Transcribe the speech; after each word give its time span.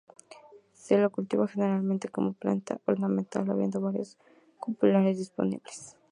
Se 0.73 0.97
lo 0.97 1.11
cultiva 1.11 1.47
generalmente 1.47 2.09
como 2.09 2.33
planta 2.33 2.81
ornamental, 2.87 3.47
habiendo 3.51 3.81
varios 3.81 4.17
cultivares 4.57 5.19
disponibles. 5.19 5.95